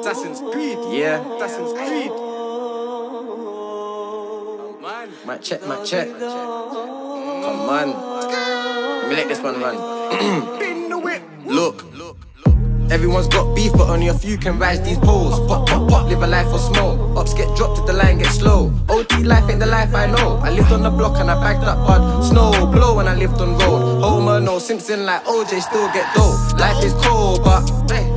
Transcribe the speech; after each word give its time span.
Assassin's 0.00 0.40
Creed. 0.52 0.78
Yeah, 0.90 1.18
Assassin's 1.36 1.72
Creed. 1.72 2.10
Man. 4.80 5.08
Mic 5.26 5.42
check, 5.42 5.66
mic 5.66 5.84
check. 5.84 6.08
Come 6.18 7.68
on. 7.68 7.88
Let 7.90 9.08
me 9.08 9.16
let 9.16 9.28
this 9.28 9.40
one 9.40 9.60
run. 9.60 9.76
Spin 10.56 10.88
the 10.88 10.98
whip. 10.98 11.22
Look. 11.44 11.84
Everyone's 12.90 13.28
got 13.28 13.54
beef, 13.54 13.72
but 13.72 13.90
only 13.90 14.08
a 14.08 14.14
few 14.14 14.38
can 14.38 14.58
rise 14.58 14.80
these 14.80 14.96
poles. 14.98 15.38
Pop, 15.46 15.68
pop, 15.68 15.88
pop, 15.90 16.08
live 16.08 16.22
a 16.22 16.26
life 16.26 16.46
of 16.46 16.60
smoke. 16.60 17.18
Ups 17.18 17.34
get 17.34 17.54
dropped 17.54 17.80
if 17.80 17.86
the 17.86 17.92
line 17.92 18.16
gets 18.18 18.36
slow. 18.36 18.72
OT 18.88 19.24
life 19.24 19.48
ain't 19.50 19.60
the 19.60 19.66
life 19.66 19.94
I 19.94 20.06
know. 20.06 20.38
I 20.38 20.50
lived 20.50 20.72
on 20.72 20.82
the 20.82 20.90
block 20.90 21.18
and 21.20 21.30
I 21.30 21.34
bagged 21.42 21.64
up 21.64 21.86
bud. 21.86 22.22
Snow 22.22 22.50
blow 22.72 22.96
when 22.96 23.06
I 23.06 23.14
lived 23.14 23.40
on 23.42 23.58
road. 23.58 24.00
Homer 24.02 24.40
no 24.40 24.58
Simpson 24.58 25.04
like 25.04 25.22
OJ 25.24 25.60
still 25.60 25.86
get 25.92 26.14
dough. 26.14 26.34
Life 26.56 26.82
is 26.82 26.94
cold, 27.04 27.44
but 27.44 27.68
hey, 27.92 28.08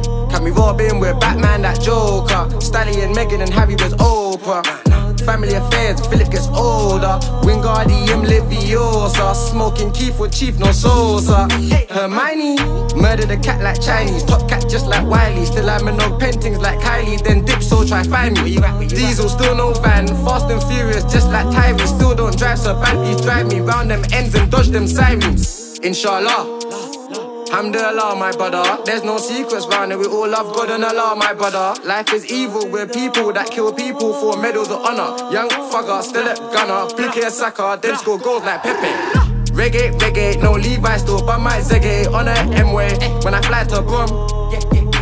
can 0.42 0.54
we 0.54 0.60
Robin 0.60 1.00
with 1.00 1.20
Batman 1.20 1.62
that 1.62 1.82
Joker? 1.82 2.50
Stallion, 2.60 3.14
Megan 3.14 3.42
and 3.42 3.54
Harry 3.54 3.76
was 3.76 3.94
Oprah. 3.96 4.66
Family 5.26 5.54
affairs, 5.54 6.06
Philip 6.08 6.32
gets 6.32 6.48
older. 6.48 7.20
Wingardium 7.46 8.26
Leviosa. 8.26 9.36
Smoking 9.36 9.92
Keith 9.92 10.20
with 10.20 10.34
Chief, 10.34 10.58
no 10.58 10.72
Sosa. 10.72 11.48
Hermione, 11.90 12.56
murder 12.96 13.26
the 13.26 13.38
cat 13.38 13.62
like 13.62 13.80
Chinese. 13.82 14.24
Top 14.24 14.50
cat 14.50 14.66
just 14.68 14.88
like 14.88 15.06
Wiley. 15.08 15.46
Still 15.46 15.70
I'm 15.70 15.88
in 15.88 15.98
no 15.98 16.18
paintings 16.18 16.58
like 16.58 16.80
Kylie. 16.80 17.22
Then 17.24 17.46
dip, 17.46 17.62
so 17.62 17.86
try 17.86 18.04
find 18.04 18.42
me. 18.42 18.58
Diesel, 18.88 19.30
still 19.30 19.56
no 19.56 19.74
van. 19.74 20.08
Fast 20.26 20.50
and 20.50 20.64
furious, 20.64 21.04
just 21.04 21.30
like 21.30 21.46
Tyrese. 21.48 21.96
Still 21.96 22.16
don't 22.16 22.36
drive, 22.36 22.58
so 22.58 22.74
bad 22.74 23.22
drive 23.22 23.48
me 23.48 23.60
round 23.60 23.92
them 23.92 24.04
ends 24.12 24.34
and 24.34 24.50
dodge 24.50 24.70
them 24.70 24.88
sirens. 24.88 25.78
Inshallah. 25.84 26.61
Alhamdulillah, 27.52 28.16
my 28.16 28.32
brother. 28.32 28.82
There's 28.86 29.04
no 29.04 29.18
secrets 29.18 29.68
round 29.68 29.92
it. 29.92 30.00
We 30.00 30.06
all 30.06 30.26
love 30.30 30.56
God 30.56 30.70
and 30.70 30.86
Allah, 30.86 31.16
my 31.18 31.34
brother. 31.34 31.76
Life 31.84 32.14
is 32.14 32.32
evil. 32.32 32.66
We're 32.72 32.88
people 32.88 33.34
that 33.34 33.52
kill 33.52 33.74
people 33.74 34.14
for 34.14 34.42
medals 34.42 34.70
of 34.72 34.80
honor. 34.86 35.18
Young 35.34 35.50
fugger, 35.50 36.02
still 36.02 36.30
at 36.30 36.40
gunner. 36.54 36.88
Pique 36.96 37.30
Saka, 37.30 37.78
then 37.82 37.98
score 37.98 38.18
goals 38.18 38.44
like 38.44 38.64
Pepe. 38.64 38.88
Reggae, 39.52 39.92
reggae, 40.00 40.42
no 40.42 40.54
Levi 40.54 40.96
still, 40.96 41.26
but 41.26 41.40
my 41.40 41.60
Zeggy 41.60 42.08
on 42.14 42.30
a 42.30 42.32
M-way. 42.56 42.96
When 43.26 43.34
I 43.34 43.42
fly 43.42 43.66
to 43.66 43.82
Brum, 43.82 44.08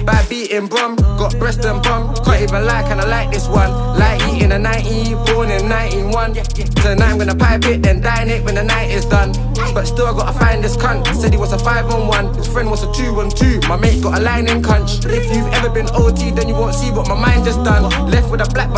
bad 0.09 0.27
beating 0.27 0.65
brum, 0.65 0.95
got 1.21 1.37
breast 1.37 1.63
and 1.65 1.81
bum. 1.83 2.15
Can't 2.25 2.41
even 2.41 2.65
lie, 2.65 2.83
kinda 2.87 3.05
like 3.05 3.29
this 3.31 3.47
one. 3.47 3.71
Like 4.01 4.19
eating 4.33 4.51
a 4.51 4.57
90, 4.57 5.13
born 5.25 5.51
in 5.51 5.69
91. 5.69 6.33
Tonight 6.81 7.11
I'm 7.11 7.17
gonna 7.19 7.35
pipe 7.35 7.65
it, 7.65 7.83
then 7.83 8.01
dine 8.01 8.29
it 8.29 8.43
when 8.43 8.55
the 8.55 8.63
night 8.63 8.89
is 8.89 9.05
done. 9.05 9.31
But 9.73 9.85
still 9.85 10.07
I 10.07 10.13
gotta 10.13 10.37
find 10.39 10.63
this 10.63 10.75
cunt. 10.75 11.05
Said 11.21 11.31
he 11.31 11.37
was 11.37 11.53
a 11.53 11.59
5 11.59 11.93
on 11.93 12.07
1, 12.07 12.33
his 12.33 12.47
friend 12.47 12.71
was 12.71 12.81
a 12.83 12.91
2 12.93 13.21
on 13.21 13.29
2. 13.29 13.61
My 13.67 13.77
mate 13.77 14.01
got 14.01 14.17
a 14.17 14.21
line 14.21 14.47
in 14.47 14.63
cunch. 14.63 15.05
If 15.05 15.25
you've 15.35 15.51
ever 15.53 15.69
been 15.69 15.87
OT, 15.93 16.31
then 16.31 16.47
you 16.47 16.55
won't 16.55 16.73
see 16.73 16.89
what 16.89 17.07
my 17.07 17.15
mind 17.15 17.45
just 17.45 17.63
done. 17.63 17.83
Left 18.09 18.29
with 18.31 18.41
a 18.41 18.49
black 18.55 18.69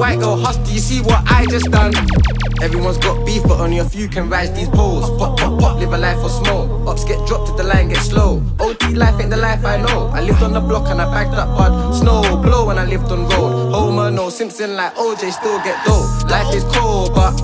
white 0.00 0.18
girl. 0.18 0.36
Hus, 0.36 0.56
do 0.56 0.72
you 0.72 0.80
see 0.80 1.00
what 1.02 1.22
I 1.30 1.44
just 1.46 1.70
done? 1.70 1.92
Everyone's 2.62 2.98
got 2.98 3.24
beef, 3.26 3.42
but 3.42 3.60
only 3.60 3.78
a 3.78 3.84
few 3.84 4.08
can 4.08 4.28
rise 4.30 4.50
these 4.52 4.68
poles. 4.68 5.10
Pop, 5.18 5.38
pop, 5.38 5.60
pop, 5.60 5.78
live 5.78 5.92
a 5.92 5.98
life 5.98 6.18
of 6.24 6.30
small. 6.30 6.88
Ups 6.88 7.04
get 7.04 7.24
dropped 7.28 7.50
if 7.50 7.56
the 7.56 7.64
line 7.64 7.90
gets 7.90 8.06
slow. 8.06 8.42
OT 8.58 8.94
life 8.94 9.20
ain't 9.20 9.30
the 9.30 9.36
life 9.36 9.64
I 9.64 9.76
know. 9.76 10.08
I 10.08 10.22
lived 10.22 10.42
on 10.42 10.52
the 10.54 10.60
block 10.60 10.88
and 10.88 11.00
I 11.00 11.06
bagged 11.12 11.34
up 11.34 11.56
bud. 11.56 11.92
Snow 11.92 12.22
blow 12.42 12.66
when 12.66 12.78
I 12.78 12.86
lived 12.86 13.12
on 13.12 13.28
road. 13.28 13.72
Homer 13.72 14.10
no 14.10 14.30
Simpson 14.30 14.74
like 14.74 14.94
OJ 14.94 15.32
still 15.32 15.58
get 15.62 15.76
dough. 15.84 16.06
Life 16.28 16.54
is 16.54 16.64
cold, 16.74 17.14
but 17.14 17.36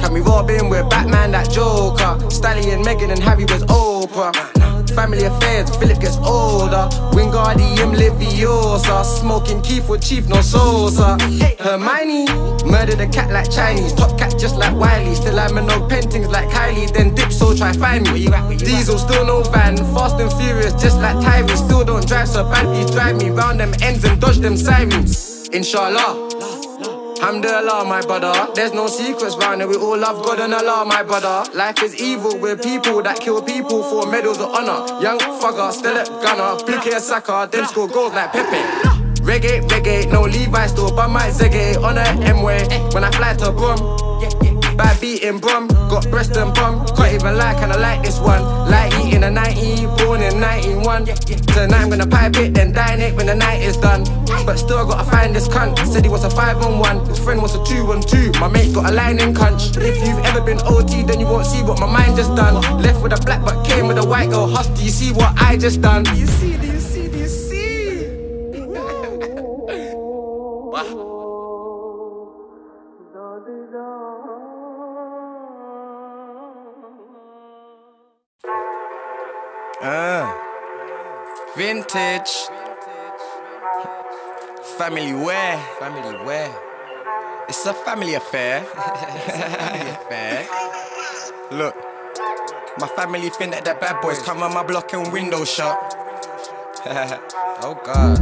can 0.00 0.12
we 0.14 0.20
Robin 0.20 0.68
with 0.68 0.88
Batman 0.88 1.32
that 1.32 1.50
Joker? 1.50 2.30
Stallion, 2.30 2.82
Megan 2.82 3.10
and 3.10 3.22
Harry 3.22 3.44
was 3.44 3.64
Oprah. 3.64 4.61
Family 4.94 5.24
affairs, 5.24 5.74
Philip 5.76 6.00
gets 6.00 6.16
older. 6.18 6.88
Wingardium 7.12 7.94
Leviosa. 7.94 9.04
Smoking 9.04 9.62
Keith 9.62 9.88
with 9.88 10.02
Chief, 10.02 10.28
no 10.28 10.40
Sosa. 10.42 11.16
Hermione, 11.58 12.26
murder 12.70 12.94
the 12.94 13.08
cat 13.10 13.30
like 13.30 13.50
Chinese. 13.50 13.92
Top 13.94 14.18
cat 14.18 14.38
just 14.38 14.56
like 14.56 14.74
Wiley. 14.76 15.14
Still 15.14 15.38
I'm 15.38 15.54
no 15.66 15.86
paintings 15.88 16.28
like 16.28 16.48
Kylie. 16.50 16.92
Then 16.92 17.14
dip, 17.14 17.32
so 17.32 17.54
try 17.56 17.72
find 17.72 18.04
me. 18.12 18.28
Diesel, 18.56 18.98
still 18.98 19.24
no 19.24 19.42
van. 19.44 19.76
Fast 19.94 20.20
and 20.20 20.32
furious, 20.34 20.74
just 20.74 20.98
like 21.00 21.16
Tyrese. 21.16 21.64
Still 21.64 21.84
don't 21.84 22.06
drive, 22.06 22.28
so 22.28 22.44
bad 22.44 22.66
please 22.66 22.90
drive 22.90 23.16
me 23.16 23.30
round 23.30 23.60
them 23.60 23.72
ends 23.82 24.04
and 24.04 24.20
dodge 24.20 24.38
them 24.38 24.56
sirens. 24.56 25.48
Inshallah. 25.48 26.91
Alhamdulillah, 27.22 27.84
my 27.84 28.00
brother. 28.00 28.52
There's 28.52 28.72
no 28.72 28.88
secrets 28.88 29.36
round 29.36 29.62
it. 29.62 29.68
We 29.68 29.76
all 29.76 29.96
love 29.96 30.24
God 30.24 30.40
and 30.40 30.52
Allah, 30.52 30.84
my 30.84 31.04
brother. 31.04 31.48
Life 31.56 31.80
is 31.84 31.94
evil. 32.02 32.36
We're 32.36 32.56
people 32.56 33.00
that 33.02 33.20
kill 33.20 33.40
people 33.40 33.84
for 33.84 34.10
medals 34.10 34.40
of 34.40 34.50
honor. 34.50 35.00
Young 35.00 35.20
fugger, 35.38 35.70
still 35.70 35.96
at 35.96 36.08
gunner. 36.08 36.58
Pique 36.66 36.98
Saka, 36.98 37.48
then 37.48 37.64
score 37.68 37.86
goals 37.86 38.12
like 38.12 38.32
Pepe. 38.32 38.58
Reggae, 39.22 39.62
reggae, 39.68 40.10
no 40.10 40.22
Levi 40.22 40.66
still, 40.66 40.90
but 40.90 41.06
my 41.10 41.28
Zeggy 41.30 41.80
on 41.80 41.96
a 41.96 42.02
M-way. 42.26 42.66
When 42.92 43.04
I 43.04 43.10
fly 43.12 43.34
to 43.34 43.52
Brum, 43.52 43.78
bad 44.76 45.00
beating 45.00 45.38
brum, 45.38 45.68
got 45.88 46.10
breast 46.10 46.36
and 46.36 46.52
bum. 46.54 46.84
Can't 46.96 47.14
even 47.14 47.36
lie, 47.36 47.54
kinda 47.54 47.78
like 47.78 48.02
this 48.02 48.18
one. 48.18 48.42
Like 48.68 48.92
eating 48.98 49.22
a 49.22 49.30
90, 49.30 49.52
born 49.54 49.71
in 50.96 51.04
91. 51.04 51.46
Tonight 51.46 51.82
I'm 51.82 51.90
gonna 51.90 52.06
pipe 52.06 52.36
it, 52.36 52.54
then 52.54 52.72
dine 52.72 53.00
it 53.00 53.14
when 53.14 53.26
the 53.26 53.34
night 53.34 53.62
is 53.62 53.76
done. 53.76 54.04
But 54.44 54.56
still 54.56 54.78
I 54.78 54.88
gotta 54.88 55.10
find 55.10 55.34
this 55.34 55.48
cunt. 55.48 55.78
Said 55.86 56.04
he 56.04 56.10
was 56.10 56.24
a 56.24 56.30
5 56.30 56.62
on 56.62 56.78
1, 56.78 57.06
his 57.06 57.18
friend 57.18 57.40
was 57.40 57.54
a 57.54 57.64
2 57.64 57.92
on 57.92 58.02
2. 58.02 58.32
My 58.40 58.48
mate 58.48 58.74
got 58.74 58.90
a 58.90 58.92
line 58.92 59.20
in 59.20 59.34
cunch. 59.34 59.76
If 59.76 60.06
you've 60.06 60.24
ever 60.24 60.40
been 60.40 60.60
OT, 60.64 61.02
then 61.02 61.20
you 61.20 61.26
won't 61.26 61.46
see 61.46 61.62
what 61.62 61.80
my 61.80 61.86
mind 61.86 62.16
just 62.16 62.34
done. 62.34 62.54
Left 62.82 63.02
with 63.02 63.12
a 63.12 63.22
black 63.24 63.42
but 63.44 63.64
came 63.64 63.86
with 63.86 63.98
a 63.98 64.06
white 64.06 64.30
girl. 64.30 64.46
Hus, 64.48 64.68
do 64.68 64.84
you 64.84 64.90
see 64.90 65.12
what 65.12 65.32
I 65.40 65.56
just 65.56 65.80
done? 65.80 66.04
Do 66.04 66.14
you 66.16 66.26
see, 66.26 66.56
do 66.56 66.66
you 66.66 66.80
see, 66.80 67.08
do 67.08 67.18
you 67.18 67.28
see? 67.28 67.48
Uh, 79.82 80.41
vintage. 81.56 82.30
Family 84.78 85.12
wear. 85.12 85.58
Family, 85.78 86.24
where? 86.24 86.54
It's 87.48 87.66
a 87.66 87.74
family 87.74 88.14
affair. 88.14 88.62
family 88.64 89.90
affair. 89.90 90.46
Look, 91.50 91.76
my 92.78 92.88
family 92.96 93.28
think 93.30 93.52
that 93.52 93.64
the 93.64 93.74
bad 93.74 94.00
boys 94.00 94.22
come 94.22 94.42
on 94.42 94.54
my 94.54 94.62
block 94.62 94.92
and 94.94 95.12
window 95.12 95.44
shut. 95.44 95.78
Oh 97.64 97.78
God. 97.84 98.18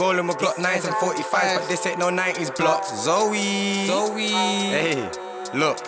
Rolling 0.00 0.28
with 0.28 0.36
Glock 0.38 0.54
9s 0.54 0.86
and 0.86 0.94
45, 0.94 1.58
but 1.58 1.68
this 1.68 1.84
ain't 1.86 1.98
no 1.98 2.08
90s 2.08 2.54
block. 2.56 2.84
Zoe. 2.86 3.86
Zoe. 3.86 4.28
Hey, 4.28 5.10
look. 5.54 5.78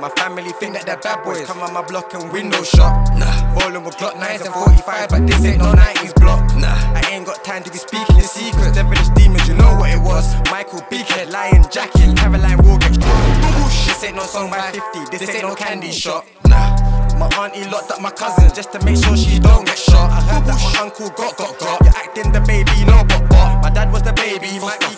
My 0.00 0.08
family 0.10 0.50
think 0.58 0.74
that 0.74 0.84
they're 0.84 0.96
bad 0.96 1.22
boys 1.22 1.44
come 1.46 1.60
on 1.60 1.72
my 1.72 1.82
block 1.82 2.12
and 2.14 2.32
window 2.32 2.62
shot. 2.64 3.08
Nah, 3.16 3.35
rolling 3.56 3.84
with 3.84 3.96
Glock 3.96 4.14
9s 4.14 4.44
and 4.44 4.54
45, 4.54 5.08
but 5.08 5.26
this 5.26 5.44
ain't 5.44 5.58
no 5.58 5.72
90s 5.72 6.14
block. 6.20 6.40
Nah, 6.56 6.76
I 6.94 7.02
ain't 7.12 7.26
got 7.26 7.42
time 7.44 7.62
to 7.64 7.70
be 7.70 7.78
speaking 7.78 8.16
your 8.16 8.28
secrets. 8.28 8.72
Devilish 8.72 9.08
demons, 9.16 9.48
you 9.48 9.54
know 9.54 9.74
what 9.76 9.90
it 9.90 10.00
was. 10.00 10.24
Michael 10.50 10.80
Beakhead, 10.92 11.32
Lion 11.32 11.64
Jackie, 11.70 12.12
Caroline 12.14 12.58
Walgett. 12.58 12.96
This 13.86 14.04
ain't 14.04 14.16
no 14.16 14.22
song 14.22 14.50
by 14.50 14.72
50, 14.72 15.16
this 15.16 15.28
ain't 15.34 15.42
no 15.42 15.54
candy 15.54 15.90
shop. 15.90 16.24
Nah. 16.46 16.96
My 17.16 17.28
auntie 17.40 17.64
locked 17.70 17.90
up 17.90 18.00
my 18.02 18.10
cousin 18.10 18.52
just 18.54 18.72
to 18.72 18.84
make 18.84 19.02
sure 19.02 19.16
she 19.16 19.38
don't 19.38 19.64
get 19.64 19.78
shot. 19.78 20.10
I 20.12 20.20
heard 20.20 20.44
that 20.44 20.60
my 20.60 20.84
uncle 20.84 21.08
got 21.16 21.36
got 21.38 21.58
got. 21.58 21.80
You're 21.80 21.96
acting 21.96 22.30
the 22.30 22.40
baby, 22.44 22.84
no 22.84 23.04
but 23.08 23.24
but. 23.32 23.62
My 23.64 23.70
dad 23.70 23.90
was 23.90 24.02
the 24.02 24.12
baby, 24.12 24.48
he 24.48 24.60
might 24.60 24.80
be 24.80 24.92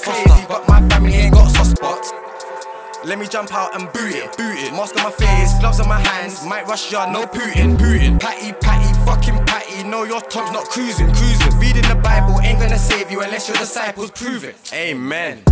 Let 3.08 3.18
me 3.18 3.26
jump 3.26 3.54
out 3.54 3.74
and 3.74 3.90
boot 3.94 4.12
it, 4.12 4.36
boot 4.36 4.60
it. 4.60 4.70
Mask 4.72 4.94
on 4.98 5.04
my 5.04 5.10
face, 5.10 5.58
gloves 5.60 5.80
on 5.80 5.88
my 5.88 5.98
hands. 5.98 6.44
Might 6.44 6.66
rush 6.66 6.92
ya, 6.92 7.10
no 7.10 7.24
Putin, 7.24 7.78
Putin. 7.78 8.20
Patty, 8.20 8.52
patty, 8.52 8.92
fucking 9.06 9.46
patty. 9.46 9.82
No, 9.88 10.04
your 10.04 10.20
tongue's 10.20 10.52
not 10.52 10.68
cruising, 10.68 11.06
cruising. 11.14 11.58
Reading 11.58 11.88
the 11.88 11.94
Bible 11.94 12.38
ain't 12.42 12.60
gonna 12.60 12.76
save 12.76 13.10
you 13.10 13.22
unless 13.22 13.48
your 13.48 13.56
disciples 13.56 14.10
prove 14.10 14.44
it. 14.44 14.56
Amen. 14.74 15.42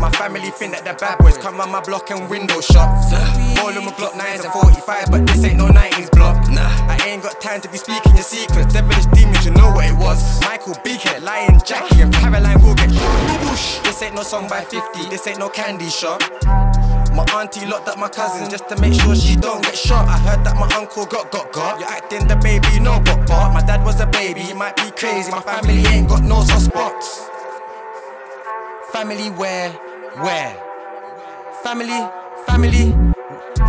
My 0.00 0.10
family 0.16 0.48
think 0.48 0.72
that 0.72 0.86
the 0.86 0.94
bad 0.94 1.18
boys 1.18 1.36
come 1.36 1.60
on 1.60 1.70
my 1.70 1.82
block 1.82 2.10
and 2.10 2.30
window 2.30 2.62
shots. 2.62 3.12
Rolling 3.60 3.84
with 3.84 4.00
Glock 4.00 4.16
9s 4.16 4.44
and 4.44 4.52
45, 4.54 5.10
but 5.10 5.26
this 5.26 5.44
ain't 5.44 5.58
no 5.58 5.68
90s 5.68 6.10
block. 6.12 6.48
Nah, 6.48 6.72
I 6.88 6.96
ain't 7.04 7.22
got 7.22 7.38
time 7.38 7.60
to 7.60 7.68
be 7.68 7.76
speaking 7.76 8.14
your 8.14 8.24
secrets. 8.24 8.72
Devilish 8.72 9.04
demons, 9.12 9.44
you 9.44 9.50
know 9.50 9.68
what 9.72 9.84
it 9.84 9.98
was. 9.98 10.40
Michael 10.40 10.72
Beakhead, 10.80 11.20
Lion 11.20 11.60
Jackie, 11.66 12.00
and 12.00 12.14
Caroline 12.14 12.62
will 12.62 12.74
Walgett. 12.76 13.82
This 13.84 14.02
ain't 14.02 14.14
no 14.14 14.22
song 14.22 14.48
by 14.48 14.62
50, 14.62 15.10
this 15.10 15.26
ain't 15.26 15.38
no 15.38 15.48
candy 15.48 15.90
shop. 15.90 16.22
My 17.18 17.24
auntie 17.34 17.66
locked 17.66 17.88
up 17.88 17.98
my 17.98 18.08
cousin 18.08 18.48
just 18.48 18.68
to 18.68 18.80
make 18.80 18.94
sure 18.94 19.12
she 19.16 19.34
don't 19.34 19.60
get 19.60 19.76
shot. 19.76 20.06
I 20.06 20.16
heard 20.18 20.44
that 20.46 20.54
my 20.54 20.72
uncle 20.76 21.04
got 21.04 21.32
got 21.32 21.52
got. 21.52 21.80
You're 21.80 21.88
acting 21.88 22.28
the 22.28 22.36
baby, 22.36 22.78
no 22.78 23.00
but 23.00 23.26
but. 23.26 23.52
My 23.52 23.60
dad 23.60 23.84
was 23.84 24.00
a 24.00 24.06
baby, 24.06 24.38
he 24.38 24.54
might 24.54 24.76
be 24.76 24.88
crazy. 24.92 25.32
My 25.32 25.40
family 25.40 25.84
ain't 25.86 26.08
got 26.08 26.22
no 26.22 26.42
soft 26.44 26.66
spots. 26.66 27.28
Family 28.92 29.30
where, 29.30 29.72
where? 30.22 30.54
Family, 31.64 31.98
family, 32.46 32.92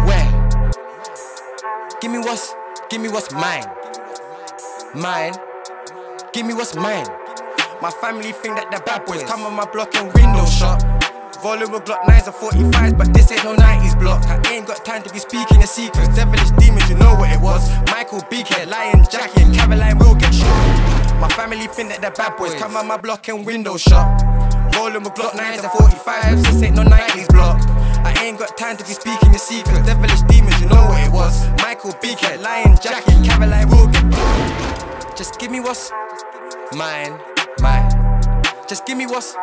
where? 0.06 0.30
Give 2.02 2.12
me 2.12 2.20
what's, 2.20 2.54
give 2.92 3.02
me 3.02 3.10
what's 3.10 3.32
mine. 3.32 3.66
Mine, 4.94 5.34
give 6.34 6.46
me 6.46 6.54
what's 6.54 6.76
mine. 6.76 7.08
My 7.82 7.90
family 8.00 8.32
think 8.32 8.58
that 8.58 8.70
they're 8.70 8.82
bad 8.82 9.06
boys. 9.06 9.24
Come 9.24 9.42
on 9.42 9.56
my 9.56 9.66
block 9.66 9.96
and 9.96 10.14
window 10.14 10.46
shop. 10.46 10.84
Volume 11.42 11.74
of 11.74 11.86
Glock 11.86 12.02
9s 12.02 12.28
and 12.28 12.36
45s, 12.36 12.98
but 12.98 13.14
this 13.14 13.32
ain't 13.32 13.46
no 13.46 13.56
90s 13.56 13.98
block. 13.98 14.26
I 14.26 14.42
ain't 14.52 14.68
got 14.68 14.84
time 14.84 15.02
to 15.04 15.10
be 15.10 15.20
speaking 15.20 15.62
in 15.62 15.68
secrets. 15.68 16.10
Devilish 16.10 16.52
demons, 16.60 16.90
you 16.90 16.96
know 16.96 17.16
what 17.16 17.32
it 17.32 17.40
was. 17.40 17.70
Michael 17.92 18.20
Beakhead, 18.28 18.68
Lion 18.68 19.06
Jackie, 19.10 19.44
and 19.44 19.56
Caroline 19.56 19.98
will 20.00 20.16
get 20.16 20.34
shot. 20.34 21.20
My 21.22 21.30
family 21.30 21.68
think 21.68 21.90
that 21.90 22.02
they're 22.02 22.12
bad 22.12 22.36
boys. 22.38 22.54
Come 22.56 22.76
on 22.76 22.88
my 22.88 22.98
block 22.98 23.30
and 23.30 23.46
window 23.46 23.78
shop. 23.78 24.20
Volume 24.74 25.06
of 25.06 25.14
Glock 25.14 25.32
9s 25.32 25.64
and 25.64 25.72
45s, 25.72 26.44
this 26.44 26.62
ain't 26.62 26.76
no 26.76 26.84
90s 26.84 27.30
block. 27.30 27.58
I 28.04 28.14
ain't 28.22 28.38
got 28.38 28.58
time 28.58 28.76
to 28.76 28.84
be 28.84 28.92
speaking 28.92 29.32
in 29.32 29.40
secrets. 29.40 29.86
Devilish 29.86 30.22
demons, 30.24 30.60
you 30.60 30.68
know 30.68 30.84
what 30.88 31.00
it 31.08 31.12
was. 31.12 31.48
Michael 31.64 31.92
Beakhead, 32.04 32.42
Lion 32.42 32.76
Jackie, 32.82 33.16
Caroline 33.24 33.70
will 33.70 33.88
get 33.88 34.14
shot. 34.14 35.18
Just 35.18 35.40
give 35.40 35.52
me 35.52 35.62
what's 35.62 35.90
mine, 36.76 37.18
mine. 37.62 37.90
Just 38.68 38.86
give 38.86 38.98
me 38.98 39.08
what's 39.08 39.36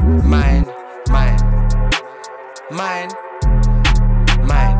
mine, 0.00 0.43
mine, 2.74 3.08
mine. 4.46 4.78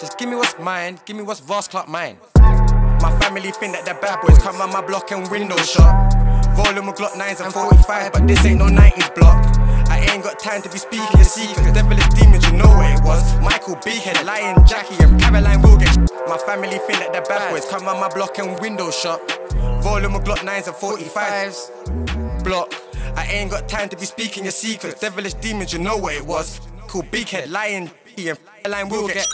Just 0.00 0.18
give 0.18 0.28
me 0.28 0.36
what's 0.36 0.58
mine, 0.58 0.98
give 1.04 1.16
me 1.16 1.22
what's 1.22 1.40
vast 1.40 1.70
clock 1.70 1.88
mine. 1.88 2.16
My 2.36 3.16
family 3.20 3.50
think 3.50 3.74
that 3.74 3.84
they're 3.84 4.00
bad 4.00 4.20
boys, 4.22 4.38
come 4.38 4.60
on 4.60 4.70
my 4.70 4.80
block 4.86 5.10
and 5.10 5.28
window 5.30 5.56
shop. 5.56 6.12
Volume 6.54 6.88
of 6.88 6.94
Glock 6.94 7.12
9s 7.12 7.44
and 7.44 7.52
45, 7.52 8.12
but 8.12 8.26
this 8.26 8.44
ain't 8.44 8.58
no 8.58 8.66
90s 8.66 9.14
block. 9.14 9.44
I 9.88 10.06
ain't 10.12 10.22
got 10.22 10.38
time 10.38 10.62
to 10.62 10.68
be 10.68 10.78
speaking 10.78 11.18
in 11.18 11.24
secrets. 11.24 11.72
Devilish 11.72 12.08
demons, 12.14 12.44
you 12.46 12.56
know 12.56 12.68
what 12.68 12.98
it 12.98 13.04
was. 13.04 13.22
Michael 13.40 13.76
Beakhead, 13.76 14.24
Lion 14.24 14.66
Jackie, 14.66 15.02
and 15.02 15.20
Caroline 15.20 15.62
will 15.62 15.76
get. 15.76 15.96
My 16.28 16.38
family 16.38 16.78
think 16.78 16.98
that 16.98 17.12
they're 17.12 17.22
bad 17.22 17.52
boys, 17.52 17.64
come 17.66 17.86
on 17.88 18.00
my 18.00 18.08
block 18.08 18.38
and 18.38 18.58
window 18.60 18.90
shop. 18.90 19.20
Volume 19.82 20.14
of 20.14 20.24
Glock 20.24 20.38
9s 20.38 20.66
and 20.66 20.76
45s. 20.76 22.44
Block. 22.44 22.72
I 23.16 23.26
ain't 23.26 23.50
got 23.50 23.68
time 23.68 23.88
to 23.88 23.96
be 23.96 24.04
speaking 24.04 24.44
your 24.44 24.52
secrets. 24.52 25.00
Devilish 25.00 25.34
demons, 25.34 25.72
you 25.72 25.78
know 25.78 25.96
what 25.96 26.14
it 26.14 26.24
was. 26.24 26.60
Cool 26.88 27.02
beakhead, 27.02 27.50
lion, 27.50 27.90
and 28.64 28.72
line 28.72 28.88
will 28.88 29.08
get. 29.08 29.26